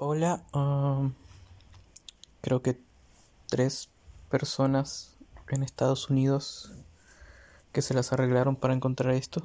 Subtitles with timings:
[0.00, 1.12] Hola, um,
[2.40, 2.78] creo que
[3.48, 3.88] tres
[4.30, 5.16] personas
[5.48, 6.70] en Estados Unidos
[7.72, 9.44] que se las arreglaron para encontrar esto.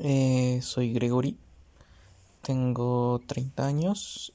[0.00, 1.36] Eh, soy Gregory,
[2.42, 4.32] tengo 30 años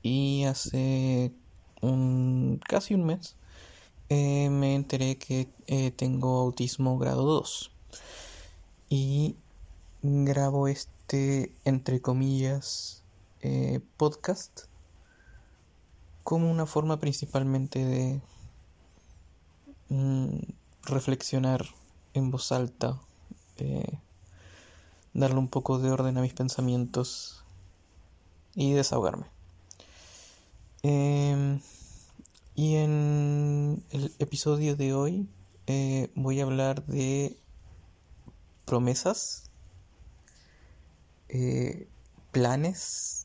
[0.00, 1.32] y hace
[1.80, 3.34] un, casi un mes
[4.10, 7.72] eh, me enteré que eh, tengo autismo grado 2
[8.88, 9.34] y
[10.02, 13.03] grabo este entre comillas
[13.46, 14.62] eh, podcast
[16.22, 18.22] como una forma principalmente de
[19.90, 20.38] mm,
[20.84, 21.66] reflexionar
[22.14, 22.98] en voz alta,
[23.58, 23.98] eh,
[25.12, 27.44] darle un poco de orden a mis pensamientos
[28.54, 29.26] y desahogarme.
[30.82, 31.60] Em,
[32.54, 35.28] y en el episodio de hoy
[35.66, 37.36] eh, voy a hablar de
[38.64, 39.50] promesas,
[42.32, 43.23] planes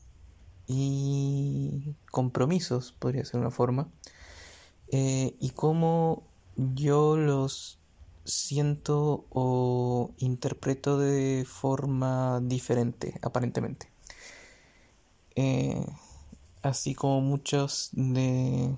[0.72, 3.88] y compromisos, podría ser una forma,
[4.92, 6.22] eh, y cómo
[6.56, 7.80] yo los
[8.24, 13.90] siento o interpreto de forma diferente, aparentemente.
[15.34, 15.84] Eh,
[16.62, 18.72] así como muchos de,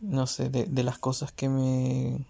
[0.00, 2.26] no sé, de, las cosas que me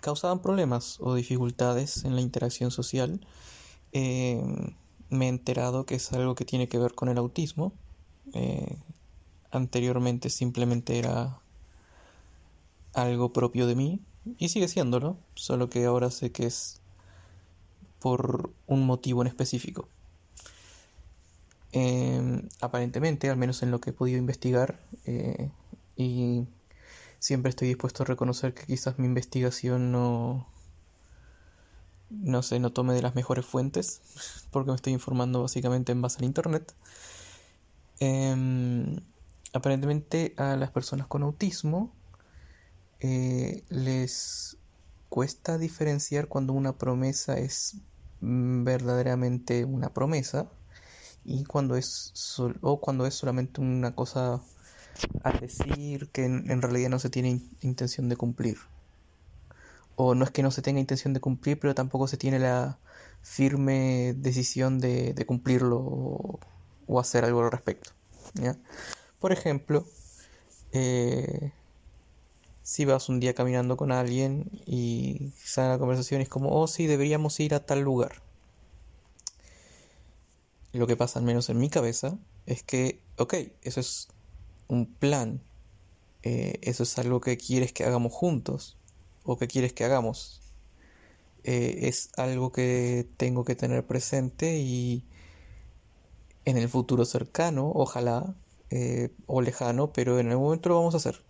[0.00, 3.24] causaban problemas o dificultades en la interacción social,
[3.92, 4.74] eh,
[5.10, 7.72] me he enterado que es algo que tiene que ver con el autismo.
[8.32, 8.76] Eh,
[9.50, 11.40] anteriormente simplemente era
[12.94, 14.00] algo propio de mí
[14.38, 16.80] y sigue siéndolo, solo que ahora sé que es
[18.00, 19.88] por un motivo en específico.
[21.72, 25.50] Em, aparentemente, al menos en lo que he podido investigar, eh,
[25.96, 26.46] y
[27.18, 30.48] siempre estoy dispuesto a reconocer que quizás mi investigación no,
[32.10, 34.02] no sé, no tome de las mejores fuentes,
[34.50, 36.74] porque me estoy informando básicamente en base al Internet.
[38.00, 38.96] Em,
[39.52, 41.92] aparentemente a las personas con autismo
[43.00, 44.56] eh, les
[45.08, 47.76] cuesta diferenciar cuando una promesa es
[48.20, 50.50] verdaderamente una promesa
[51.24, 52.12] y cuando es
[52.60, 54.40] o cuando es solamente una cosa
[55.22, 58.58] a decir que en realidad no se tiene intención de cumplir
[60.02, 62.78] o no es que no se tenga intención de cumplir, pero tampoco se tiene la
[63.20, 65.78] firme decisión de, cumplirlo
[66.86, 67.90] o, hacer algo al respecto.
[69.18, 69.86] Por ejemplo,
[70.72, 71.52] eh,
[72.62, 76.66] si vas un día caminando con alguien y sale la conversación y es como, oh
[76.66, 78.22] sí, deberíamos ir a tal lugar.
[80.72, 84.08] Lo que pasa, al menos en mi cabeza, es que, ok, eso es
[84.66, 85.42] un plan,
[86.22, 88.78] eh, eso es algo que quieres que hagamos juntos,
[89.24, 90.40] o qué quieres que hagamos.
[91.44, 95.04] Eh, es algo que tengo que tener presente y
[96.44, 98.34] en el futuro cercano, ojalá,
[98.70, 101.22] eh, o lejano, pero en el momento lo vamos a hacer.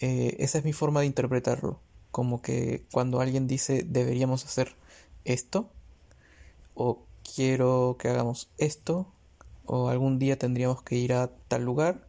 [0.00, 1.80] Eh, esa es mi forma de interpretarlo,
[2.10, 4.76] como que cuando alguien dice deberíamos hacer
[5.24, 5.70] esto,
[6.74, 7.02] o
[7.34, 9.12] quiero que hagamos esto,
[9.66, 12.08] o algún día tendríamos que ir a tal lugar,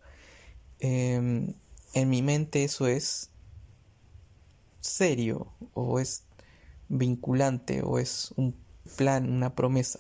[0.80, 1.54] em,
[1.94, 3.32] en mi mente eso es
[4.82, 6.24] serio o es
[6.88, 8.56] vinculante o es un
[8.96, 10.00] plan, una promesa.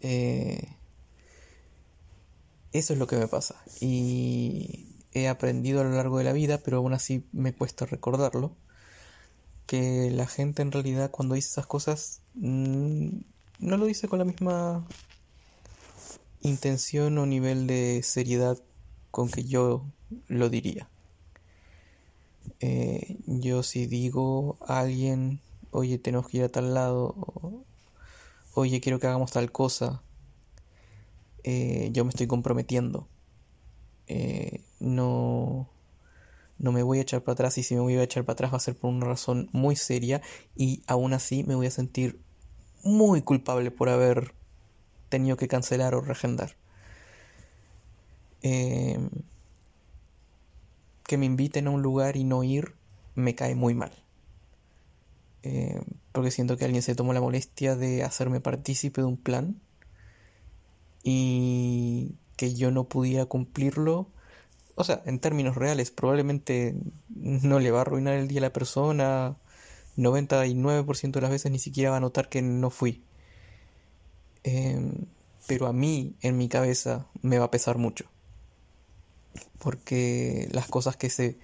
[0.00, 0.68] Eh,
[2.72, 6.58] eso es lo que me pasa y he aprendido a lo largo de la vida,
[6.58, 8.54] pero aún así me cuesta recordarlo,
[9.66, 13.08] que la gente en realidad cuando dice esas cosas mm,
[13.58, 14.86] no lo dice con la misma
[16.42, 18.58] intención o nivel de seriedad
[19.10, 19.86] con que yo
[20.28, 20.88] lo diría.
[22.60, 25.40] Eh, yo si digo a alguien,
[25.70, 27.64] oye, tenemos que ir a tal lado,
[28.54, 30.02] oye, quiero que hagamos tal cosa,
[31.44, 33.08] eh, yo me estoy comprometiendo.
[34.08, 35.68] Eh, no,
[36.58, 38.52] no me voy a echar para atrás y si me voy a echar para atrás
[38.52, 40.22] va a ser por una razón muy seria
[40.54, 42.20] y aún así me voy a sentir
[42.82, 44.34] muy culpable por haber
[45.08, 46.56] tenido que cancelar o regendar.
[48.42, 49.08] Eh,
[51.06, 52.74] que me inviten a un lugar y no ir
[53.14, 53.92] me cae muy mal.
[55.42, 55.80] Eh,
[56.12, 59.60] porque siento que alguien se tomó la molestia de hacerme partícipe de un plan
[61.02, 64.10] y que yo no pudiera cumplirlo.
[64.74, 66.74] O sea, en términos reales, probablemente
[67.08, 69.36] no le va a arruinar el día a la persona.
[69.96, 73.04] 99% de las veces ni siquiera va a notar que no fui.
[74.42, 75.06] Em,
[75.46, 78.06] pero a mí, en mi cabeza, me va a pesar mucho
[79.58, 81.38] porque las cosas que se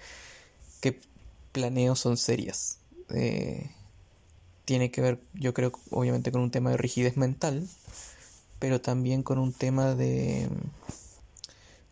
[0.81, 1.01] que
[1.53, 2.79] planeo son serias.
[3.11, 3.71] Eh,
[4.65, 7.69] tiene que ver, yo creo, obviamente con un tema de rigidez mental,
[8.59, 10.49] pero también con un tema de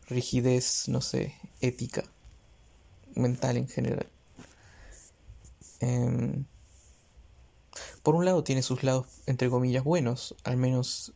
[0.08, 2.04] rigidez, no sé, ética,
[3.14, 4.06] mental en general.
[5.80, 6.44] Em,
[8.02, 11.12] por un lado tiene sus lados, entre comillas, buenos, al menos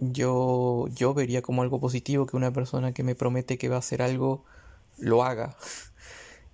[0.00, 3.80] yo, yo vería como algo positivo que una persona que me promete que va a
[3.80, 4.44] hacer algo
[4.98, 5.56] lo haga.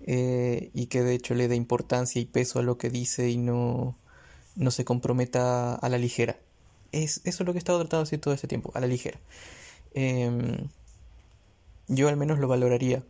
[0.05, 3.37] Eh, y que de hecho le dé importancia y peso a lo que dice y
[3.37, 3.95] no,
[4.57, 6.37] no se comprometa a la ligera.
[6.91, 8.87] Es, eso es lo que he estado tratando de decir todo este tiempo, a la
[8.87, 9.19] ligera.
[9.93, 10.67] Em,
[11.87, 13.03] yo al menos lo valoraría.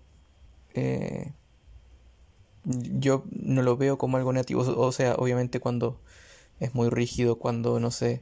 [0.75, 1.31] Eh,
[2.65, 4.61] yo no lo veo como algo negativo.
[4.61, 5.99] O sea, obviamente cuando
[6.59, 8.21] es muy rígido, cuando, no sé,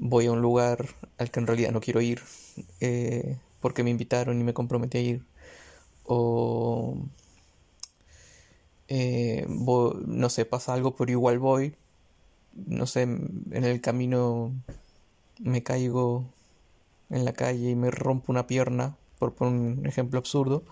[0.00, 0.86] voy a un lugar
[1.18, 2.22] al que en realidad no quiero ir
[2.80, 5.24] eh, porque me invitaron y me comprometí a ir.
[6.04, 6.96] O
[8.88, 11.76] eh, no sé, pasa algo pero igual voy,
[12.66, 14.52] no sé, en el camino
[15.38, 16.24] me caigo
[17.10, 20.64] en la calle y me rompo una pierna, por poner un ejemplo absurdo,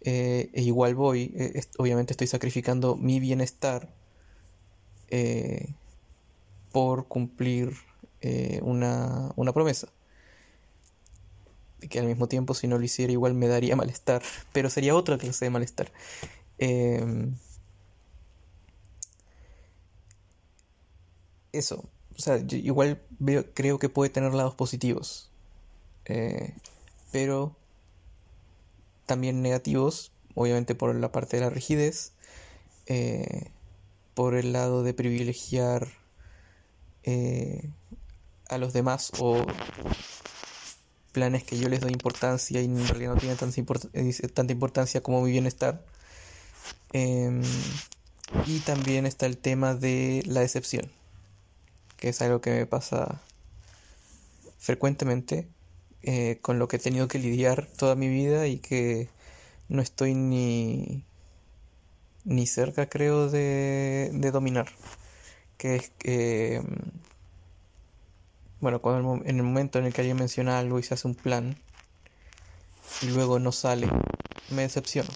[0.00, 1.34] eh, e igual voy,
[1.78, 3.88] obviamente estoy sacrificando mi bienestar
[6.72, 7.72] por cumplir
[8.26, 9.86] eh, una, una promesa.
[11.88, 14.20] Que al mismo tiempo si no lo hiciera igual me daría malestar,
[14.52, 15.92] pero sería otra clase de malestar.
[16.58, 17.36] Em,
[21.52, 23.00] eso, o sea, igual
[23.54, 25.30] creo que puede tener lados positivos,
[26.06, 26.52] eh,
[27.12, 27.54] pero
[29.06, 32.12] también negativos, obviamente por la parte de la rigidez,
[32.86, 33.50] eh,
[34.14, 35.86] por el lado de privilegiar
[38.48, 39.44] a los demás o
[41.12, 43.62] planes que yo les doy importancia y en realidad no tienen tanta,
[43.94, 45.82] eh, tanta importancia como mi bienestar.
[46.92, 47.42] Em,
[48.46, 50.90] y también está el tema de la decepción,
[51.96, 53.22] que es algo que me pasa
[54.58, 55.48] frecuentemente,
[56.02, 59.08] eh, con lo que he tenido que lidiar toda mi vida y que
[59.68, 61.04] no estoy ni,
[62.24, 64.68] ni cerca, creo, de, de dominar.
[65.56, 66.64] Que es em,
[68.60, 71.14] bueno, cuando en el momento en el que alguien menciona algo y se hace un
[71.14, 71.56] plan
[73.02, 73.88] y luego no sale,
[74.50, 75.10] me decepciono.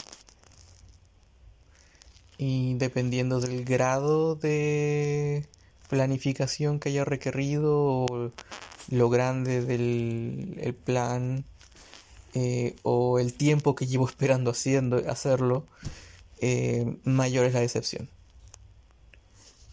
[2.36, 5.46] Y dependiendo del grado de
[5.88, 8.32] planificación que haya requerido o
[8.90, 11.44] lo grande del el plan
[12.34, 15.66] eh, o el tiempo que llevo esperando haciendo hacerlo,
[16.40, 18.08] eh, mayor es la decepción.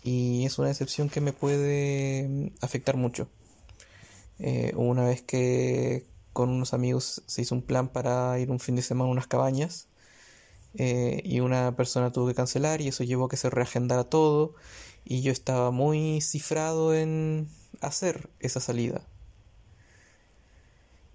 [0.04, 3.30] Y es una decepción que me puede afectar mucho.
[4.40, 8.76] Eh, una vez que con unos amigos se hizo un plan para ir un fin
[8.76, 9.88] de semana a unas cabañas
[10.76, 14.54] eh, y una persona tuvo que cancelar y eso llevó a que se reagendara todo
[15.06, 17.48] y yo estaba muy cifrado en
[17.82, 19.02] hacer esa salida.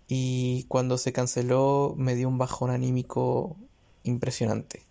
[0.09, 3.57] Y cuando se canceló me dio un bajón anímico
[4.03, 4.83] impresionante.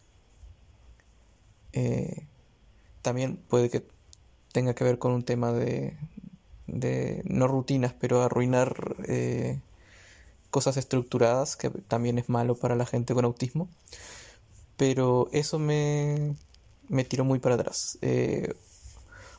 [1.74, 2.28] Eh,
[3.02, 3.86] también puede que
[4.52, 5.98] tenga que ver con un tema de,
[6.68, 9.60] de no rutinas, pero arruinar eh,
[10.50, 13.70] cosas estructuradas, que también es malo para la gente con autismo.
[14.78, 16.36] Pero eso me,
[16.90, 17.98] me tiró muy para atrás.
[18.02, 18.54] Eh,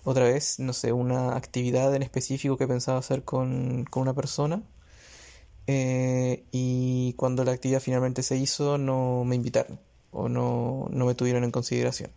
[0.05, 4.63] otra vez, no sé, una actividad en específico que pensaba hacer con, con una persona.
[5.67, 9.81] Eh, y cuando la actividad finalmente se hizo, no me invitaron
[10.11, 12.11] o no, no me tuvieron en consideración.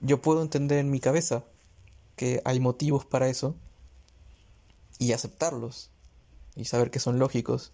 [0.00, 1.44] yo puedo entender en mi cabeza
[2.16, 3.54] que hay motivos para eso
[4.98, 5.90] y aceptarlos
[6.56, 7.72] y saber que son lógicos.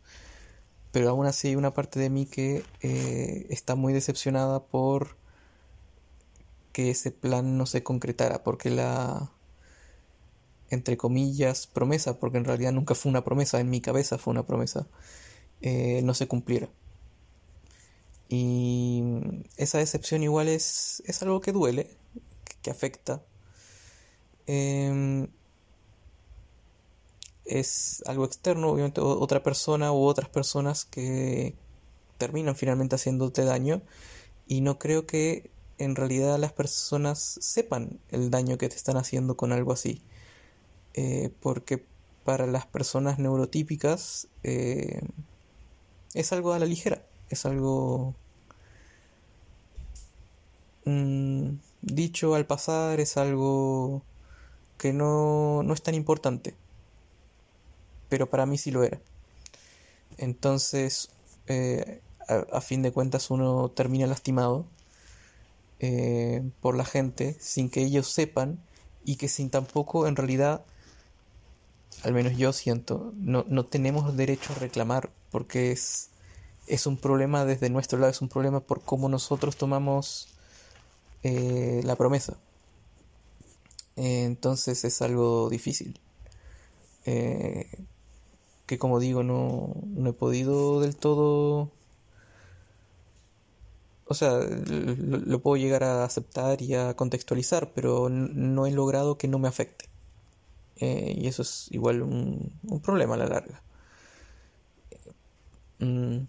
[0.90, 5.16] Pero aún así hay una parte de mí que eh, está muy decepcionada por
[6.72, 9.30] que ese plan no se concretara, porque la,
[10.70, 14.46] entre comillas, promesa, porque en realidad nunca fue una promesa, en mi cabeza fue una
[14.46, 14.86] promesa,
[15.60, 16.68] eh, no se cumpliera.
[18.28, 19.02] Y
[19.58, 21.90] esa decepción igual es, es algo que duele,
[22.62, 23.22] que afecta,
[24.46, 25.28] Em,
[27.44, 31.54] es algo externo, obviamente otra persona u otras personas que
[32.18, 33.82] terminan finalmente haciéndote daño
[34.46, 39.36] y no creo que en realidad las personas sepan el daño que te están haciendo
[39.36, 40.02] con algo así.
[40.94, 41.84] Eh, porque
[42.24, 45.00] para las personas neurotípicas eh,
[46.14, 48.14] es algo a la ligera, es algo
[50.84, 54.02] mm, dicho al pasar, es algo
[54.82, 56.56] que no, no es tan importante,
[58.08, 59.00] pero para mí sí lo era.
[60.18, 61.10] Entonces,
[61.46, 64.66] eh, a, fin de cuentas, uno termina lastimado
[65.78, 68.58] eh, por la gente sin que ellos sepan
[69.04, 70.64] y que sin tampoco en realidad,
[72.02, 76.10] al menos yo siento, no, no tenemos derecho a reclamar porque es,
[76.66, 80.26] es un problema desde nuestro lado, es un problema por cómo nosotros tomamos
[81.22, 82.36] eh, la promesa.
[83.96, 86.00] Eh, entonces es algo difícil.
[88.66, 91.70] que como digo, no, no he podido del todo
[94.12, 99.26] o sea, lo, puedo llegar a aceptar y a contextualizar, pero no he logrado que
[99.26, 99.86] no me afecte.
[100.76, 103.62] Eh, y eso es igual un, problema a la larga.
[105.78, 106.26] Mm.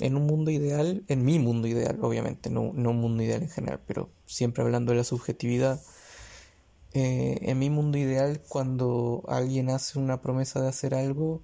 [0.00, 3.80] En un mundo ideal, en mi mundo ideal, obviamente, no, un mundo ideal en general,
[3.86, 5.80] pero siempre hablando de la subjetividad,
[6.92, 11.42] eh, en mi mundo ideal, cuando alguien hace una promesa de hacer algo,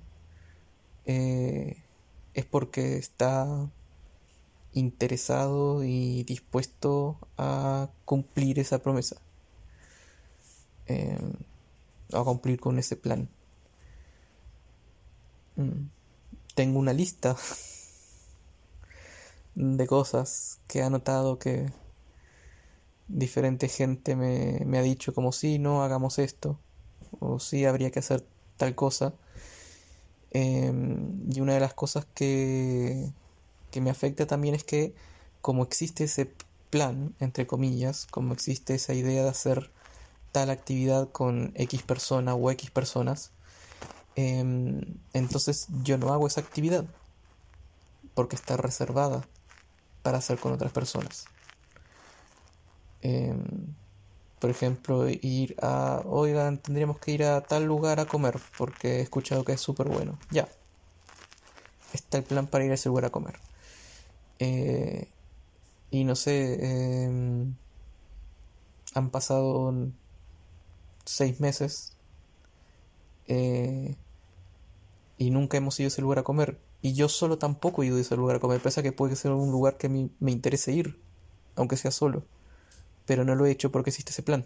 [1.04, 1.76] eh,
[2.34, 3.70] es porque está
[4.72, 9.16] interesado y dispuesto a cumplir esa promesa,
[10.86, 11.18] eh,
[12.12, 13.28] a cumplir con ese plan.
[15.56, 15.88] Mm.
[16.54, 17.36] Tengo una lista
[19.56, 21.72] de cosas que he anotado que
[23.08, 26.60] diferente gente me, me ha dicho como si no hagamos esto
[27.18, 28.25] o si habría que hacer
[28.56, 29.14] tal cosa
[30.38, 33.10] Em, y una de las cosas que,
[33.70, 34.94] que me afecta también es que
[35.40, 36.30] como existe ese
[36.68, 39.70] plan, entre comillas, como existe esa idea de hacer
[40.32, 43.32] tal actividad con X persona o X personas,
[44.16, 44.82] em,
[45.14, 46.84] entonces yo no hago esa actividad
[48.14, 49.26] porque está reservada
[50.06, 51.25] para hacer con otras personas.
[53.02, 53.42] Em,
[54.38, 59.00] por ejemplo, ir a, oigan, tendríamos que ir a tal lugar a comer porque he
[59.00, 60.16] escuchado que es súper bueno.
[60.30, 60.46] Ya.
[61.92, 63.34] Está el plan para ir a ese lugar a comer.
[64.38, 65.08] Eh,
[65.90, 66.54] y no sé,
[67.04, 67.56] em,
[68.94, 69.75] han pasado
[71.04, 71.96] seis meses
[73.26, 73.96] eh,
[75.18, 76.60] y nunca hemos ido a ese lugar a comer.
[76.87, 79.33] Y yo solo tampoco he ido a ese lugar a comer, pese que puede ser
[79.33, 81.00] un lugar que mí me interese ir,
[81.57, 82.25] aunque sea solo
[83.07, 84.45] pero no lo he hecho porque existe ese plan.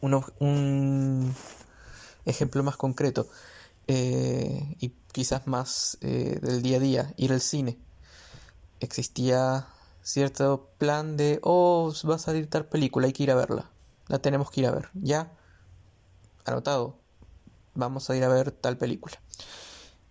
[0.00, 1.34] un
[2.24, 3.28] ejemplo más concreto
[3.86, 7.78] eh, y quizás más eh, del día a día, ir al cine.
[8.80, 9.68] Existía
[10.02, 13.70] cierto plan de, oh, va a salir tal película, hay que ir a verla.
[14.08, 14.88] La tenemos que ir a ver.
[14.94, 15.32] Ya,
[16.44, 16.98] anotado,
[17.74, 19.20] vamos a ir a ver tal película.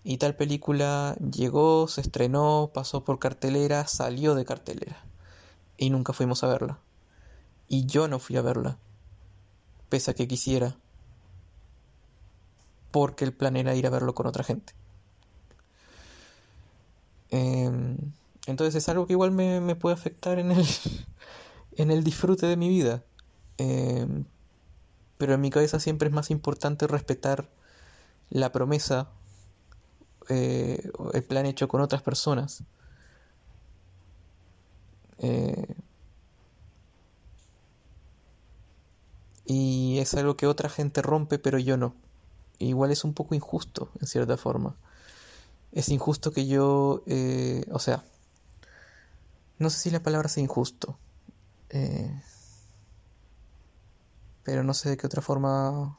[0.05, 5.03] Y tal película llegó, se estrenó, pasó por cartelera, salió de cartelera.
[5.77, 6.79] Y nunca fuimos a verla
[7.67, 8.77] y yo no fui a verla,
[9.89, 10.77] pese a que quisiera,
[12.91, 14.73] porque el plan era ir a verlo con otra gente.
[17.31, 17.97] Em,
[18.45, 20.65] entonces es algo que igual me, puede afectar en el,
[21.77, 23.03] en el disfrute de mi vida.
[23.57, 24.25] Em,
[25.17, 27.49] pero en mi cabeza siempre es más importante respetar
[28.29, 29.09] la promesa,
[30.29, 32.63] eh, el plan hecho con otras personas.
[35.19, 35.75] Eh,
[39.45, 41.95] y es algo que otra gente rompe pero yo no.
[42.59, 44.75] Igual es un poco injusto en cierta forma.
[45.71, 48.03] Es injusto que yo, eh, o sea,
[49.59, 50.97] no sé si la palabra sea injusto,
[54.43, 55.97] pero no sé de qué otra forma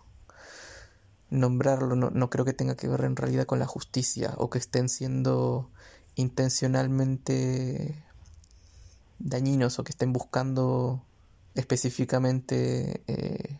[1.30, 1.96] nombrarlo.
[1.96, 4.88] No, no creo que tenga que ver en realidad con la justicia o que estén
[4.88, 5.70] siendo
[6.14, 8.04] intencionalmente
[9.18, 11.02] dañinos o que estén buscando
[11.54, 13.58] específicamente eh,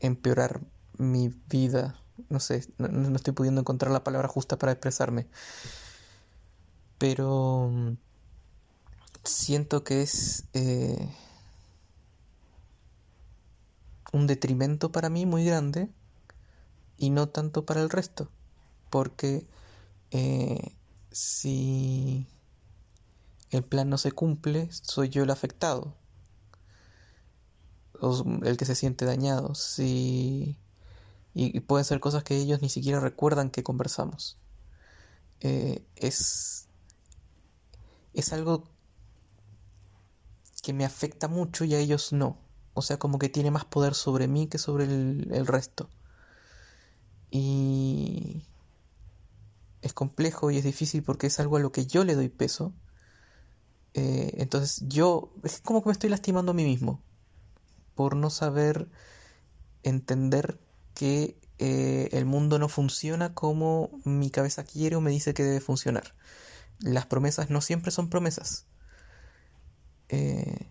[0.00, 0.60] empeorar
[0.98, 1.98] mi vida.
[2.28, 5.26] No sé, no, estoy pudiendo encontrar la palabra justa para expresarme.
[6.98, 7.92] Pero mm,
[9.24, 11.08] siento que es eh,
[14.12, 15.88] un detrimento para mí muy grande
[16.96, 18.30] y no tanto para el resto.
[18.90, 19.46] Porque
[20.10, 20.76] eh,
[21.10, 22.26] si
[23.50, 25.94] el plan no se cumple, soy yo el afectado
[28.44, 30.58] el que se siente dañado, sí,
[31.34, 34.38] y, pueden ser cosas que ellos ni siquiera recuerdan que conversamos.
[35.40, 36.68] Eh, es,
[38.12, 38.64] es algo
[40.62, 42.38] que me afecta mucho y a ellos no.
[42.74, 45.88] O sea, como que tiene más poder sobre mí que sobre el, resto.
[47.34, 48.42] Y
[49.80, 52.74] es complejo y es difícil porque es algo a lo que yo le doy peso.
[53.94, 57.02] Eh, entonces yo es como que me estoy lastimando a mí mismo
[57.94, 58.88] por no saber
[59.82, 60.60] entender
[60.94, 65.60] que eh, el mundo no funciona como mi cabeza quiere o me dice que debe
[65.60, 66.14] funcionar.
[66.80, 68.66] Las promesas no siempre son promesas.
[70.10, 70.68] Eh,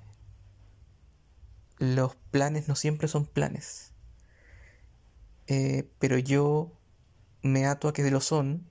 [1.80, 3.91] los planes no siempre son planes.
[5.48, 6.72] Eh, pero yo
[7.44, 8.66] me ato a que lo son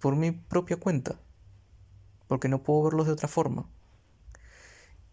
[0.00, 1.20] por mi propia cuenta.
[2.28, 3.68] Porque no puedo verlos de otra forma.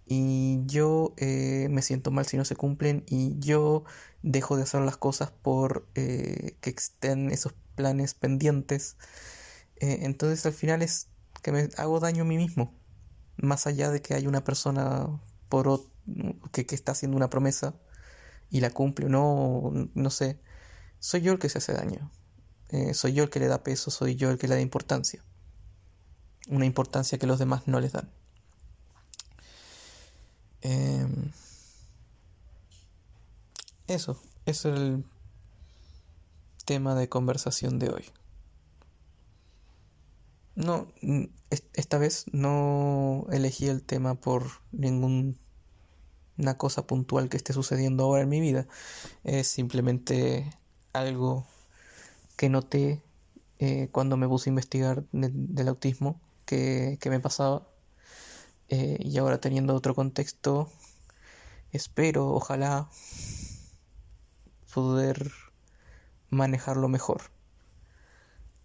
[0.06, 3.84] Y yo eh, me siento mal si no se cumplen y yo
[4.24, 8.98] dejo de hacer las cosas por que estén esos planes pendientes.
[9.80, 11.08] entonces al final es
[11.44, 12.74] que me hago daño a mí mismo.
[13.38, 15.08] Más allá de que hay una persona
[15.50, 15.82] por
[16.52, 17.76] que, que está haciendo una promesa
[18.52, 20.40] y la cumple o no, no sé.
[21.00, 22.12] Soy yo el que se hace daño.
[22.70, 25.24] Eh, soy yo el que le da peso, soy yo el que le da importancia.
[26.48, 28.10] Una importancia que los demás no les dan.
[30.62, 31.32] Em,
[33.88, 35.06] eso, es el
[36.66, 38.06] tema de conversación de hoy.
[40.56, 40.92] No,
[41.74, 45.36] esta vez no elegí el tema por ninguna
[46.58, 48.68] cosa puntual que esté sucediendo ahora en mi vida.
[49.24, 50.59] Es simplemente
[50.94, 51.46] algo
[52.36, 53.04] que noté
[53.60, 57.68] eh, cuando me puse a investigar del autismo que, me pasaba.
[58.70, 60.70] Eh, y ahora teniendo otro contexto,
[61.72, 62.90] espero, ojalá,
[64.74, 65.32] poder
[66.30, 67.24] manejarlo mejor.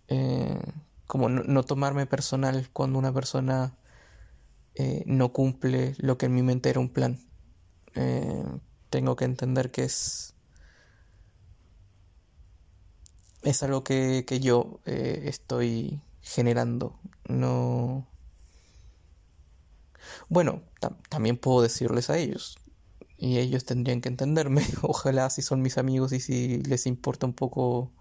[0.09, 0.61] Eh,
[1.07, 3.76] como no, tomarme personal cuando una persona
[5.07, 7.19] no cumple lo que en mi mente era un plan.
[8.90, 10.34] Tengo que entender que es
[13.44, 16.98] es algo que, yo eh, estoy generando.
[17.28, 18.06] No.
[20.28, 20.62] Bueno,
[21.08, 22.58] también puedo decirles a ellos.
[23.16, 24.66] Y ellos tendrían que entenderme.
[24.82, 27.92] Ojalá si son mis amigos y si les importa un poco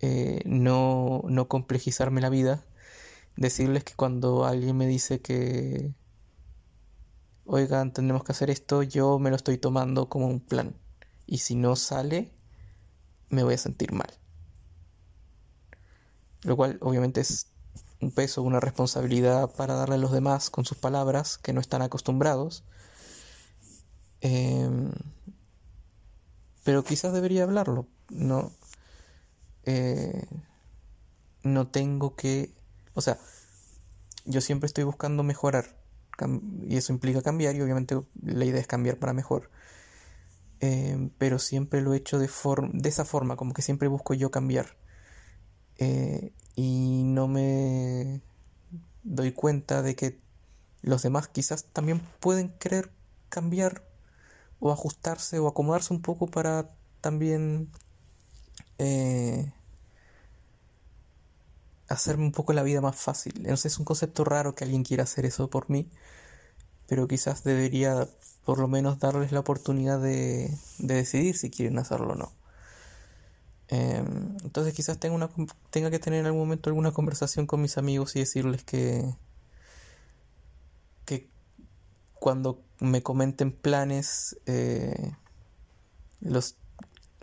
[0.00, 2.64] eh, no, no complejizarme la vida,
[3.36, 5.92] decirles que cuando alguien me dice que,
[7.44, 10.74] oigan, tenemos que hacer esto, yo me lo estoy tomando como un plan.
[11.26, 12.32] Y si no sale,
[13.30, 14.10] me voy a sentir mal.
[16.42, 17.46] Lo cual obviamente es
[18.00, 21.82] un peso, una responsabilidad para darle a los demás con sus palabras que no están
[21.82, 22.64] acostumbrados.
[24.20, 24.90] Em,
[26.64, 27.86] pero quizás debería hablarlo.
[28.10, 28.52] No,
[29.64, 30.26] eh,
[31.42, 32.52] no tengo que,
[32.94, 33.18] o sea,
[34.24, 35.80] yo siempre estoy buscando mejorar
[36.68, 39.50] y eso implica cambiar y obviamente la idea es cambiar para mejor.
[40.60, 42.28] Eh, pero siempre lo he hecho de,
[42.72, 44.76] de esa forma, como que siempre busco yo cambiar.
[45.78, 48.20] Eh, y no me
[49.02, 50.20] doy cuenta de que
[50.82, 52.90] los demás quizás también pueden querer
[53.28, 53.82] cambiar
[54.58, 56.68] o ajustarse o acomodarse un poco para
[57.00, 57.70] también
[58.78, 59.52] eh,
[61.88, 63.46] hacerme un poco la vida más fácil.
[63.56, 65.90] Sé, es un concepto raro que alguien quiera hacer eso por mí,
[66.86, 68.08] pero quizás debería
[68.50, 72.32] por lo menos darles la oportunidad de, decidir si quieren hacerlo o no.
[73.68, 75.30] Em, entonces quizás tenga, una,
[75.70, 79.14] que tener en algún momento alguna conversación con mis amigos y decirles que,
[81.04, 81.30] que
[82.14, 85.14] cuando me comenten planes, eh,
[86.20, 86.56] los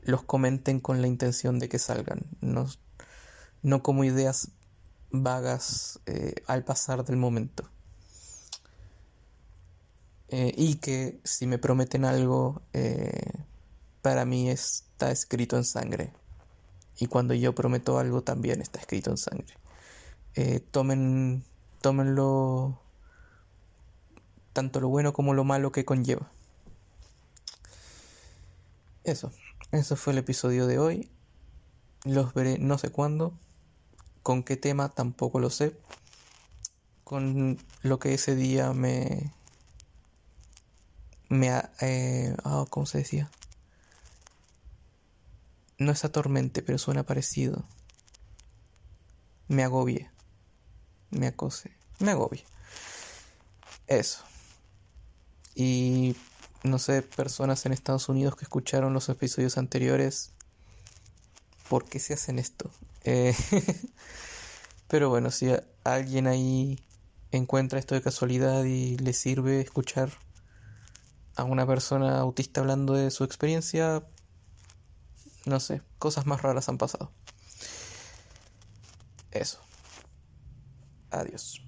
[0.04, 2.68] los comenten con la intención de que salgan, no,
[3.64, 4.52] no como ideas
[5.12, 7.70] vagas eh, al pasar del momento.
[10.30, 13.32] Eh, y que si me prometen algo, eh,
[14.02, 16.14] para mí está escrito en sangre.
[17.00, 19.54] Y cuando yo prometo algo, también está escrito en sangre.
[20.72, 21.44] tomen,
[21.82, 22.80] tómenlo
[24.58, 26.32] tanto lo bueno como lo malo que conlleva.
[29.04, 29.32] Eso.
[29.72, 31.12] Eso fue el episodio de hoy.
[32.06, 33.38] Los veré no sé cuándo.
[34.24, 35.78] Con qué tema tampoco lo sé.
[37.04, 39.32] Con lo que ese día me...
[41.30, 41.62] Me...
[41.82, 43.30] Eh, oh, ¿Cómo se decía?
[45.78, 47.66] No es atormente, pero suena parecido.
[49.48, 50.10] Me agobie.
[51.12, 51.72] Me acose.
[52.00, 52.44] Me agobie.
[53.88, 54.24] Eso.
[55.56, 56.16] Y
[56.64, 60.32] no sé, personas en Estados Unidos que escucharon los episodios anteriores,
[61.70, 62.70] ¿por qué se hacen esto?
[63.04, 63.36] Eh,
[64.88, 65.50] pero bueno, si
[65.84, 66.84] alguien ahí
[67.32, 70.12] encuentra esto de casualidad y le sirve escuchar
[71.38, 74.04] a una persona autista hablando de su experiencia,
[75.46, 77.12] no sé, cosas más raras han pasado.
[79.32, 79.60] Eso.
[81.12, 81.67] Adiós.